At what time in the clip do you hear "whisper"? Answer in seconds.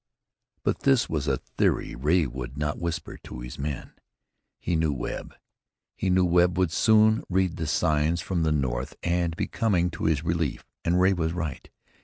2.79-3.19